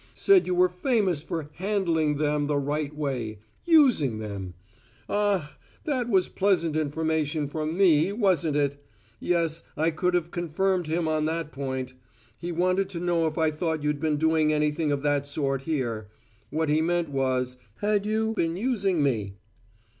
[0.15, 4.55] Said you were famous for `handling them the right way' using them!
[5.07, 8.83] Ah, that was pleasant information for me, wasn't it!
[9.19, 11.93] Yes, I could have confirmed him on that point.
[12.39, 16.07] He wanted to know if I thought you'd been doing anything of that sort here.
[16.49, 19.35] What he meant was: Had you been using me?"